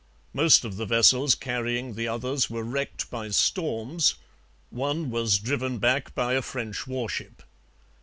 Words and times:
Most 0.33 0.65
of 0.65 0.77
the 0.77 0.85
vessels 0.87 1.35
carrying 1.35 1.93
the 1.93 2.07
others 2.07 2.49
were 2.49 2.63
wrecked 2.63 3.11
by 3.11 3.29
storms; 3.29 4.15
one 4.71 5.11
was 5.11 5.37
driven 5.37 5.77
back 5.77 6.15
by 6.15 6.33
a 6.33 6.41
French 6.41 6.87
warship. 6.87 7.43